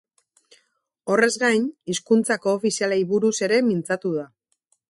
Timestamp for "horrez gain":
1.15-1.69